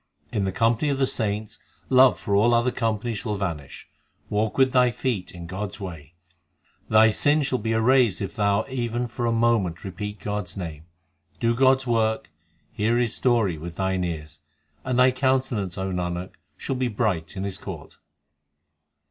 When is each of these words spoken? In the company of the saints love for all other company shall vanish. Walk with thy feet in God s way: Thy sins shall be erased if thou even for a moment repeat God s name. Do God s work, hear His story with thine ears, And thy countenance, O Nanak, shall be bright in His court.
In 0.31 0.45
the 0.45 0.51
company 0.51 0.89
of 0.89 0.97
the 0.97 1.05
saints 1.05 1.59
love 1.87 2.17
for 2.19 2.33
all 2.33 2.55
other 2.55 2.71
company 2.71 3.13
shall 3.13 3.35
vanish. 3.35 3.87
Walk 4.31 4.57
with 4.57 4.71
thy 4.73 4.89
feet 4.89 5.31
in 5.31 5.45
God 5.45 5.69
s 5.73 5.79
way: 5.79 6.15
Thy 6.89 7.11
sins 7.11 7.45
shall 7.45 7.59
be 7.59 7.73
erased 7.73 8.19
if 8.19 8.35
thou 8.35 8.65
even 8.67 9.07
for 9.07 9.27
a 9.27 9.31
moment 9.31 9.83
repeat 9.83 10.19
God 10.19 10.45
s 10.45 10.57
name. 10.57 10.85
Do 11.39 11.53
God 11.53 11.81
s 11.81 11.85
work, 11.85 12.31
hear 12.71 12.97
His 12.97 13.13
story 13.13 13.59
with 13.59 13.75
thine 13.75 14.03
ears, 14.03 14.39
And 14.83 14.97
thy 14.97 15.11
countenance, 15.11 15.77
O 15.77 15.91
Nanak, 15.91 16.31
shall 16.57 16.75
be 16.77 16.87
bright 16.87 17.37
in 17.37 17.43
His 17.43 17.59
court. 17.59 17.99